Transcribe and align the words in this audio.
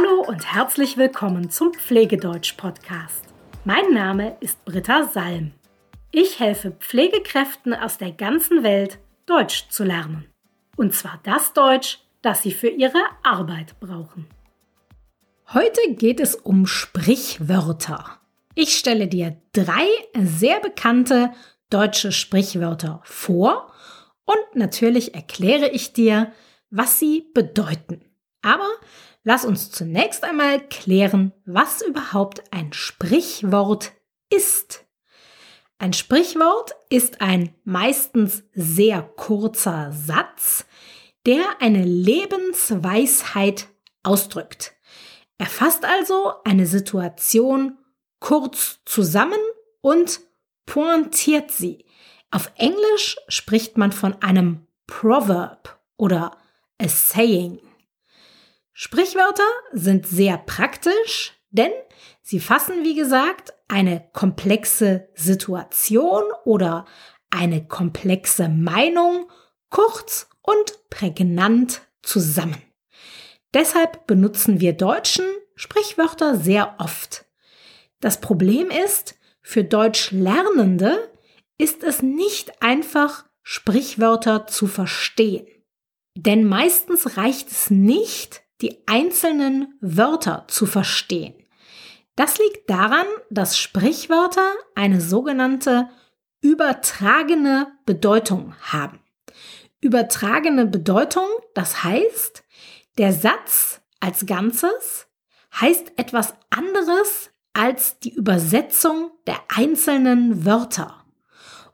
Hallo 0.00 0.22
und 0.22 0.54
herzlich 0.54 0.96
willkommen 0.96 1.50
zum 1.50 1.72
Pflegedeutsch-Podcast. 1.74 3.24
Mein 3.64 3.92
Name 3.92 4.36
ist 4.40 4.64
Britta 4.64 5.04
Salm. 5.04 5.52
Ich 6.10 6.40
helfe 6.40 6.70
Pflegekräften 6.70 7.74
aus 7.74 7.98
der 7.98 8.12
ganzen 8.12 8.62
Welt, 8.62 8.98
Deutsch 9.26 9.68
zu 9.68 9.84
lernen. 9.84 10.26
Und 10.76 10.94
zwar 10.94 11.20
das 11.24 11.52
Deutsch, 11.52 11.98
das 12.22 12.42
sie 12.42 12.52
für 12.52 12.68
ihre 12.68 13.02
Arbeit 13.22 13.78
brauchen. 13.80 14.26
Heute 15.52 15.80
geht 15.94 16.20
es 16.20 16.34
um 16.34 16.66
Sprichwörter. 16.66 18.20
Ich 18.54 18.78
stelle 18.78 19.06
dir 19.06 19.36
drei 19.52 19.86
sehr 20.14 20.60
bekannte 20.60 21.32
deutsche 21.68 22.12
Sprichwörter 22.12 23.02
vor 23.04 23.70
und 24.24 24.54
natürlich 24.54 25.14
erkläre 25.14 25.68
ich 25.68 25.92
dir, 25.92 26.32
was 26.70 26.98
sie 26.98 27.26
bedeuten. 27.34 28.02
Aber 28.42 28.68
lass 29.24 29.44
uns 29.44 29.70
zunächst 29.70 30.24
einmal 30.24 30.60
klären, 30.68 31.32
was 31.44 31.82
überhaupt 31.82 32.42
ein 32.52 32.72
Sprichwort 32.72 33.92
ist. 34.30 34.84
Ein 35.78 35.92
Sprichwort 35.92 36.72
ist 36.90 37.20
ein 37.20 37.54
meistens 37.64 38.44
sehr 38.52 39.02
kurzer 39.02 39.92
Satz, 39.92 40.66
der 41.26 41.42
eine 41.60 41.84
Lebensweisheit 41.84 43.68
ausdrückt. 44.02 44.74
Er 45.38 45.46
fasst 45.46 45.84
also 45.84 46.34
eine 46.44 46.66
Situation 46.66 47.78
kurz 48.18 48.80
zusammen 48.84 49.40
und 49.80 50.20
pointiert 50.66 51.50
sie. 51.50 51.86
Auf 52.30 52.52
Englisch 52.56 53.16
spricht 53.28 53.78
man 53.78 53.90
von 53.90 54.20
einem 54.22 54.66
Proverb 54.86 55.80
oder 55.96 56.36
a 56.78 56.88
saying. 56.88 57.58
Sprichwörter 58.82 59.44
sind 59.72 60.06
sehr 60.06 60.38
praktisch, 60.38 61.34
denn 61.50 61.70
sie 62.22 62.40
fassen, 62.40 62.82
wie 62.82 62.94
gesagt, 62.94 63.52
eine 63.68 64.08
komplexe 64.14 65.10
Situation 65.14 66.22
oder 66.46 66.86
eine 67.28 67.68
komplexe 67.68 68.48
Meinung 68.48 69.30
kurz 69.68 70.30
und 70.40 70.88
prägnant 70.88 71.82
zusammen. 72.00 72.56
Deshalb 73.52 74.06
benutzen 74.06 74.62
wir 74.62 74.72
Deutschen 74.72 75.26
Sprichwörter 75.56 76.38
sehr 76.38 76.76
oft. 76.78 77.26
Das 78.00 78.22
Problem 78.22 78.70
ist, 78.70 79.14
für 79.42 79.62
Deutschlernende 79.62 81.12
ist 81.58 81.84
es 81.84 82.00
nicht 82.00 82.62
einfach, 82.62 83.26
Sprichwörter 83.42 84.46
zu 84.46 84.66
verstehen. 84.66 85.46
Denn 86.16 86.44
meistens 86.44 87.18
reicht 87.18 87.50
es 87.50 87.68
nicht, 87.68 88.42
die 88.60 88.78
einzelnen 88.86 89.74
Wörter 89.80 90.44
zu 90.48 90.66
verstehen. 90.66 91.34
Das 92.16 92.38
liegt 92.38 92.68
daran, 92.68 93.06
dass 93.30 93.58
Sprichwörter 93.58 94.52
eine 94.74 95.00
sogenannte 95.00 95.88
übertragene 96.42 97.68
Bedeutung 97.86 98.54
haben. 98.60 99.00
Übertragene 99.80 100.66
Bedeutung, 100.66 101.26
das 101.54 101.84
heißt, 101.84 102.44
der 102.98 103.12
Satz 103.12 103.80
als 104.00 104.26
Ganzes 104.26 105.06
heißt 105.58 105.92
etwas 105.96 106.34
anderes 106.50 107.30
als 107.52 107.98
die 107.98 108.12
Übersetzung 108.12 109.10
der 109.26 109.38
einzelnen 109.48 110.44
Wörter. 110.44 111.04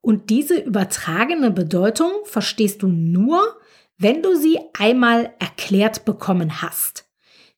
Und 0.00 0.30
diese 0.30 0.58
übertragene 0.58 1.50
Bedeutung 1.50 2.10
verstehst 2.24 2.82
du 2.82 2.88
nur, 2.88 3.60
wenn 4.02 4.22
du 4.22 4.34
sie 4.34 4.58
einmal 4.76 5.32
erklärt 5.38 6.04
bekommen 6.04 6.60
hast. 6.60 7.08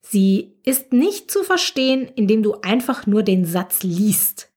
Sie 0.03 0.59
ist 0.62 0.92
nicht 0.92 1.31
zu 1.31 1.42
verstehen, 1.42 2.06
indem 2.06 2.42
du 2.42 2.61
einfach 2.61 3.07
nur 3.07 3.23
den 3.23 3.46
Satz 3.46 3.83
liest. 3.83 4.52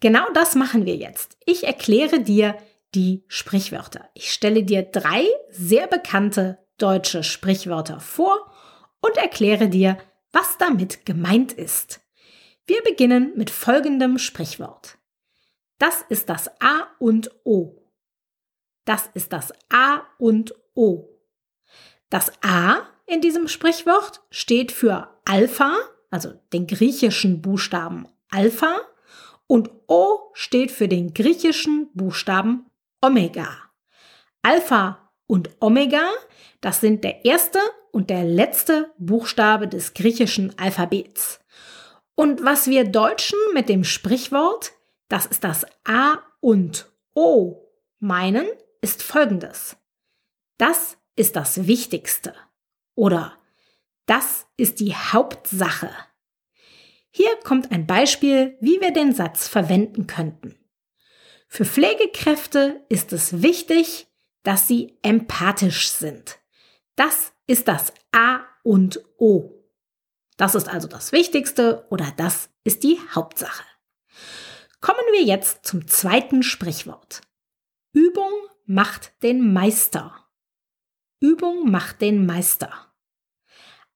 Genau 0.00 0.24
das 0.32 0.54
machen 0.54 0.86
wir 0.86 0.96
jetzt. 0.96 1.36
Ich 1.44 1.64
erkläre 1.64 2.20
dir 2.20 2.56
die 2.94 3.24
Sprichwörter. 3.28 4.08
Ich 4.14 4.32
stelle 4.32 4.64
dir 4.64 4.82
drei 4.82 5.26
sehr 5.50 5.86
bekannte 5.86 6.58
deutsche 6.78 7.22
Sprichwörter 7.22 8.00
vor 8.00 8.50
und 9.00 9.16
erkläre 9.16 9.68
dir, 9.68 9.98
was 10.32 10.56
damit 10.58 11.04
gemeint 11.04 11.52
ist. 11.52 12.00
Wir 12.66 12.82
beginnen 12.82 13.32
mit 13.36 13.50
folgendem 13.50 14.18
Sprichwort. 14.18 14.96
Das 15.78 16.02
ist 16.08 16.30
das 16.30 16.48
A 16.60 16.86
und 16.98 17.30
O. 17.44 17.83
Das 18.84 19.08
ist 19.14 19.32
das 19.32 19.52
A 19.70 20.02
und 20.18 20.54
O. 20.74 21.08
Das 22.10 22.32
A 22.42 22.86
in 23.06 23.20
diesem 23.20 23.48
Sprichwort 23.48 24.22
steht 24.30 24.72
für 24.72 25.08
Alpha, 25.24 25.76
also 26.10 26.32
den 26.52 26.66
griechischen 26.66 27.42
Buchstaben 27.42 28.06
Alpha, 28.30 28.76
und 29.46 29.70
O 29.88 30.30
steht 30.32 30.70
für 30.70 30.88
den 30.88 31.12
griechischen 31.12 31.90
Buchstaben 31.94 32.66
Omega. 33.00 33.48
Alpha 34.42 35.10
und 35.26 35.50
Omega, 35.60 36.10
das 36.60 36.80
sind 36.80 37.04
der 37.04 37.24
erste 37.24 37.58
und 37.92 38.10
der 38.10 38.24
letzte 38.24 38.92
Buchstabe 38.98 39.68
des 39.68 39.94
griechischen 39.94 40.58
Alphabets. 40.58 41.40
Und 42.14 42.44
was 42.44 42.68
wir 42.68 42.84
Deutschen 42.84 43.38
mit 43.54 43.68
dem 43.68 43.84
Sprichwort, 43.84 44.72
das 45.08 45.26
ist 45.26 45.44
das 45.44 45.66
A 45.84 46.18
und 46.40 46.90
O 47.14 47.68
meinen, 47.98 48.46
ist 48.84 49.02
folgendes. 49.02 49.78
Das 50.58 50.98
ist 51.16 51.36
das 51.36 51.66
Wichtigste 51.66 52.34
oder 52.94 53.32
das 54.04 54.46
ist 54.58 54.78
die 54.78 54.94
Hauptsache. 54.94 55.88
Hier 57.10 57.34
kommt 57.44 57.72
ein 57.72 57.86
Beispiel, 57.86 58.58
wie 58.60 58.82
wir 58.82 58.92
den 58.92 59.14
Satz 59.14 59.48
verwenden 59.48 60.06
könnten. 60.06 60.58
Für 61.48 61.64
Pflegekräfte 61.64 62.84
ist 62.90 63.14
es 63.14 63.40
wichtig, 63.40 64.06
dass 64.42 64.68
sie 64.68 64.98
empathisch 65.00 65.88
sind. 65.88 66.38
Das 66.94 67.32
ist 67.46 67.68
das 67.68 67.90
A 68.12 68.40
und 68.64 69.02
O. 69.16 69.64
Das 70.36 70.54
ist 70.54 70.68
also 70.68 70.88
das 70.88 71.10
Wichtigste 71.12 71.86
oder 71.88 72.12
das 72.18 72.50
ist 72.64 72.82
die 72.82 73.00
Hauptsache. 73.14 73.64
Kommen 74.82 75.06
wir 75.12 75.22
jetzt 75.22 75.64
zum 75.64 75.88
zweiten 75.88 76.42
Sprichwort. 76.42 77.22
Übung 77.94 78.30
macht 78.64 79.22
den 79.22 79.52
Meister. 79.52 80.14
Übung 81.20 81.70
macht 81.70 82.00
den 82.00 82.26
Meister. 82.26 82.92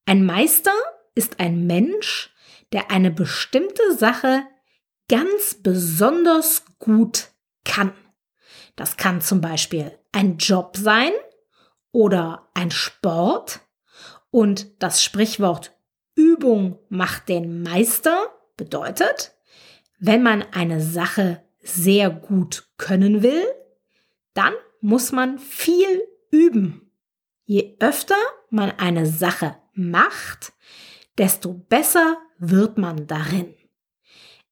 Ein 0.05 0.25
Meister 0.25 0.73
ist 1.15 1.39
ein 1.39 1.67
Mensch, 1.67 2.33
der 2.71 2.91
eine 2.91 3.11
bestimmte 3.11 3.95
Sache 3.95 4.43
ganz 5.07 5.55
besonders 5.55 6.63
gut 6.77 7.29
kann. 7.63 7.93
Das 8.75 8.97
kann 8.97 9.21
zum 9.21 9.41
Beispiel 9.41 9.97
ein 10.11 10.37
Job 10.37 10.77
sein 10.77 11.11
oder 11.91 12.49
ein 12.53 12.71
Sport. 12.71 13.61
Und 14.31 14.81
das 14.81 15.03
Sprichwort 15.03 15.75
Übung 16.15 16.79
macht 16.89 17.29
den 17.29 17.63
Meister 17.63 18.27
bedeutet, 18.57 19.33
wenn 19.99 20.21
man 20.21 20.43
eine 20.53 20.81
Sache 20.81 21.43
sehr 21.61 22.09
gut 22.09 22.69
können 22.77 23.23
will, 23.23 23.43
dann 24.33 24.53
muss 24.81 25.11
man 25.11 25.39
viel 25.39 26.01
üben. 26.31 26.91
Je 27.45 27.75
öfter 27.79 28.17
man 28.49 28.71
eine 28.71 29.05
Sache 29.05 29.57
macht, 29.73 30.53
desto 31.17 31.53
besser 31.53 32.17
wird 32.37 32.77
man 32.77 33.07
darin. 33.07 33.55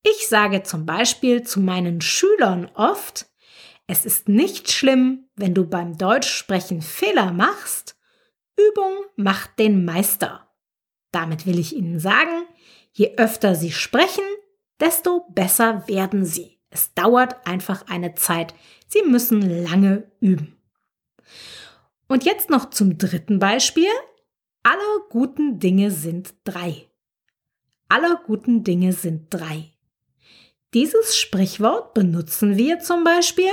Ich 0.03 0.27
sage 0.27 0.63
zum 0.63 0.85
Beispiel 0.85 1.43
zu 1.43 1.59
meinen 1.59 2.01
Schülern 2.01 2.69
oft, 2.75 3.27
es 3.87 4.05
ist 4.05 4.27
nicht 4.27 4.69
schlimm, 4.69 5.29
wenn 5.35 5.53
du 5.53 5.65
beim 5.65 5.97
Deutschsprechen 5.97 6.81
Fehler 6.81 7.31
machst. 7.31 7.97
Übung 8.57 9.05
macht 9.15 9.57
den 9.59 9.85
Meister. 9.85 10.53
Damit 11.11 11.45
will 11.45 11.57
ich 11.57 11.73
Ihnen 11.73 11.99
sagen, 11.99 12.45
je 12.91 13.15
öfter 13.15 13.55
Sie 13.55 13.71
sprechen, 13.71 14.25
desto 14.81 15.25
besser 15.29 15.87
werden 15.87 16.25
Sie. 16.25 16.56
Es 16.69 16.93
dauert 16.93 17.47
einfach 17.47 17.87
eine 17.87 18.15
Zeit. 18.15 18.53
Sie 18.87 19.03
müssen 19.03 19.41
lange 19.41 20.11
üben. 20.19 20.57
Und 22.07 22.25
jetzt 22.25 22.49
noch 22.49 22.69
zum 22.69 22.97
dritten 22.97 23.39
Beispiel. 23.39 23.89
Alle 24.63 24.81
guten 25.09 25.59
Dinge 25.59 25.91
sind 25.91 26.33
drei. 26.43 26.87
Alle 27.89 28.19
guten 28.25 28.63
Dinge 28.63 28.93
sind 28.93 29.27
drei. 29.33 29.71
Dieses 30.73 31.17
Sprichwort 31.17 31.93
benutzen 31.93 32.57
wir 32.57 32.79
zum 32.79 33.03
Beispiel, 33.03 33.51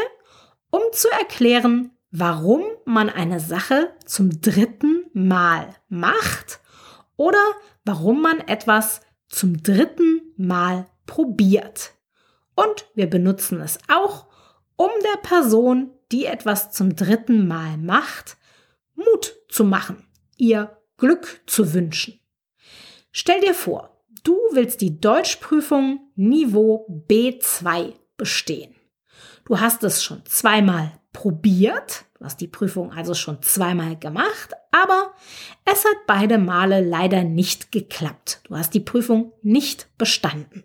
um 0.71 0.83
zu 0.93 1.09
erklären, 1.11 1.93
warum 2.11 2.63
man 2.85 3.09
eine 3.09 3.39
Sache 3.39 3.93
zum 4.07 4.41
dritten 4.41 5.07
Mal 5.13 5.75
macht 5.89 6.61
oder 7.17 7.43
warum 7.85 8.23
man 8.23 8.41
etwas 8.41 9.01
zum 9.29 9.63
dritten 9.63 10.21
Mal 10.37 10.87
probiert. 11.07 11.95
Und 12.55 12.87
wir 12.95 13.09
benutzen 13.09 13.61
es 13.61 13.79
auch, 13.89 14.27
um 14.77 14.91
der 15.03 15.21
Person, 15.21 15.91
die 16.13 16.27
etwas 16.27 16.73
zum 16.73 16.97
dritten 16.97 17.47
Mal 17.47 17.77
macht, 17.77 18.37
Mut 18.95 19.37
zu 19.49 19.65
machen, 19.65 20.07
ihr 20.37 20.77
Glück 20.97 21.43
zu 21.47 21.75
wünschen. 21.75 22.21
Stell 23.11 23.41
dir 23.41 23.55
vor, 23.55 24.05
du 24.23 24.37
willst 24.53 24.81
die 24.81 25.01
Deutschprüfung 25.01 26.11
Niveau 26.17 26.87
B2 27.09 27.95
bestehen. 28.17 28.75
Du 29.45 29.61
hast 29.61 29.85
es 29.85 30.03
schon 30.03 30.25
zweimal 30.27 30.93
probiert, 31.13 32.07
du 32.19 32.25
hast 32.25 32.41
die 32.41 32.49
Prüfung 32.49 32.93
also 32.93 33.15
schon 33.15 33.43
zweimal 33.43 33.97
gemacht, 33.97 34.55
aber 34.73 35.15
es 35.65 35.85
hat 35.85 36.07
beide 36.07 36.39
Male 36.39 36.81
leider 36.81 37.23
nicht 37.25 37.71
geklappt. 37.71 38.41
Du 38.45 38.57
hast 38.57 38.75
die 38.75 38.81
Prüfung 38.81 39.33
nicht 39.43 39.89
bestanden. 39.99 40.65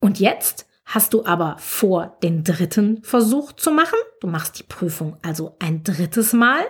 Und 0.00 0.20
jetzt 0.20 0.66
hast 0.84 1.14
du 1.14 1.24
aber 1.24 1.56
vor, 1.58 2.18
den 2.22 2.44
dritten 2.44 3.02
Versuch 3.02 3.52
zu 3.52 3.70
machen. 3.70 3.98
Du 4.20 4.26
machst 4.26 4.58
die 4.58 4.64
Prüfung 4.64 5.16
also 5.22 5.56
ein 5.58 5.82
drittes 5.84 6.32
Mal. 6.32 6.64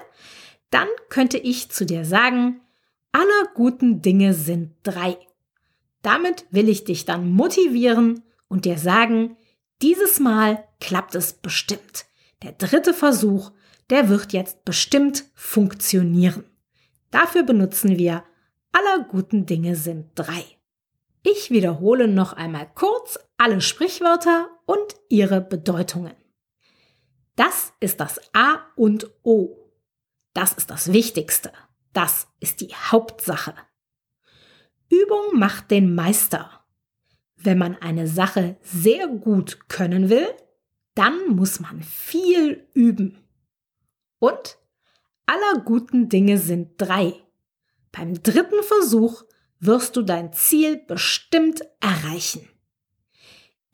Dann 0.71 0.89
könnte 1.09 1.39
ich 1.39 1.71
zu 1.71 1.85
dir 1.85 2.05
sagen, 2.05 2.61
aller 3.13 3.49
guten 3.55 4.03
Dinge 4.03 4.35
sind 4.35 4.75
drei. 4.83 5.19
Damit 6.03 6.47
will 6.51 6.69
ich 6.69 6.85
dich 6.85 7.05
dann 7.05 7.31
motivieren 7.31 8.23
und 8.49 8.65
dir 8.65 8.79
sagen, 8.79 9.37
dieses 9.83 10.21
Mal 10.21 10.65
klappt 10.81 11.15
es 11.15 11.33
bestimmt. 11.33 12.07
Der 12.43 12.53
dritte 12.53 12.95
Versuch, 12.95 13.53
der 13.91 14.09
wird 14.09 14.33
jetzt 14.33 14.65
bestimmt 14.65 15.25
funktionieren. 15.35 16.45
Dafür 17.11 17.43
benutzen 17.43 17.99
wir 17.99 18.25
aller 18.73 19.05
guten 19.05 19.47
Dinge 19.47 19.77
sind 19.77 20.11
drei. 20.15 20.45
Ich 21.23 21.51
wiederhole 21.51 22.09
noch 22.09 22.33
einmal 22.33 22.69
kurz 22.75 23.19
alle 23.37 23.61
Sprichwörter 23.61 24.51
und 24.67 24.97
ihre 25.09 25.41
Bedeutungen. 25.41 26.15
Das 27.37 27.73
ist 27.81 28.01
das 28.01 28.21
A 28.35 28.61
und 28.77 29.11
O. 29.23 29.71
Das 30.35 30.53
ist 30.53 30.71
das 30.71 30.93
Wichtigste. 30.93 31.53
Das 31.93 32.27
ist 32.41 32.61
die 32.61 32.75
Hauptsache. 32.75 33.55
Übung 34.89 35.39
macht 35.39 35.71
den 35.71 35.95
Meister. 35.95 36.65
Wenn 37.37 37.59
man 37.59 37.77
eine 37.77 38.07
Sache 38.07 38.57
sehr 38.63 39.09
gut 39.09 39.69
können 39.69 40.09
will, 40.09 40.27
dann 40.95 41.29
muss 41.29 41.61
man 41.61 41.83
viel 41.83 42.69
üben. 42.75 43.19
Und 44.19 44.59
aller 45.27 45.63
guten 45.65 46.09
Dinge 46.09 46.39
sind 46.39 46.75
drei. 46.79 47.15
Beim 47.91 48.23
dritten 48.23 48.63
Versuch 48.63 49.25
wirst 49.63 49.97
du 49.97 50.03
dein 50.03 50.35
Ziel 50.35 50.77
bestimmt 50.77 51.63
erreichen. 51.81 52.47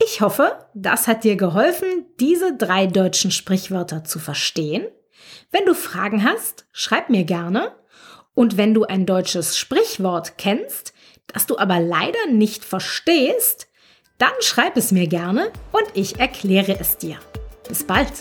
Ich 0.01 0.21
hoffe, 0.21 0.65
das 0.75 1.09
hat 1.09 1.25
dir 1.25 1.35
geholfen, 1.35 2.07
diese 2.21 2.57
drei 2.57 2.87
deutschen 2.87 3.33
Sprichwörter 3.33 4.05
zu 4.05 4.21
verstehen 4.21 4.87
wenn 5.51 5.65
du 5.65 5.75
Fragen 5.75 6.25
hast, 6.25 6.67
schreib 6.73 7.11
mir 7.11 7.25
gerne. 7.25 7.73
Und 8.35 8.57
wenn 8.57 8.75
du 8.75 8.85
ein 8.85 9.07
deutsches 9.07 9.59
Sprichwort 9.59 10.39
kennst, 10.39 10.93
das 11.27 11.47
du 11.47 11.59
aber 11.59 11.81
leider 11.81 12.27
nicht 12.31 12.65
verstehst, 12.65 13.69
dann 14.19 14.33
schreib 14.41 14.77
es 14.77 14.93
mir 14.93 15.07
gerne 15.07 15.53
und 15.73 15.85
ich 15.95 16.21
erkläre 16.21 16.79
es 16.79 16.99
dir. 16.99 17.19
Bis 17.69 17.85
bald! 17.85 18.13